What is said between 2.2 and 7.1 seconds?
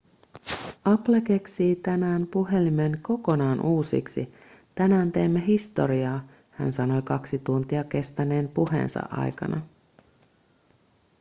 puhelimen kokonaan uusiksi tänään teemme historiaa hän sanoi